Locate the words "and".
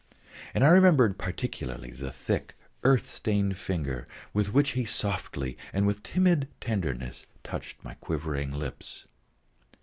0.55-0.65, 5.71-5.85